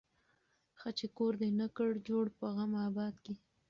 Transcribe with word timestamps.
ښه 0.79 0.89
چي 0.97 1.07
کور 1.17 1.33
دي 1.41 1.49
نه 1.59 1.67
کړ 1.77 1.89
جوړ 2.07 2.25
په 2.37 2.45
غم 2.55 2.71
آباد 2.87 3.15
کي 3.25 3.33